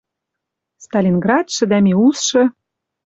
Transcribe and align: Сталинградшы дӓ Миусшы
Сталинградшы 0.83 1.63
дӓ 1.71 1.77
Миусшы 1.85 2.43